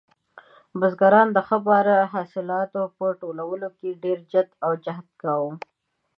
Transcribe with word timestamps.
بزګران 0.79 1.27
د 1.33 1.37
ښه 1.47 1.57
بار 1.67 1.87
حاصلاتو 2.13 2.81
په 2.97 3.05
ټولولو 3.21 3.67
کې 3.79 3.99
ډېر 4.03 4.17
جد 4.31 4.49
او 4.65 4.71
جهد 4.85 5.07
کاوه. 5.21 5.51